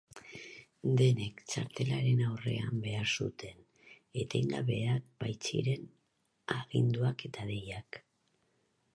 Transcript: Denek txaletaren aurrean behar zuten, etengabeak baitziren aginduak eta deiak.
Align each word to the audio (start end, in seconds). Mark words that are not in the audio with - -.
Denek 0.99 1.41
txaletaren 1.49 2.21
aurrean 2.29 2.79
behar 2.85 3.11
zuten, 3.25 3.59
etengabeak 4.21 5.05
baitziren 5.25 5.85
aginduak 6.57 7.25
eta 7.29 7.47
deiak. 7.51 8.01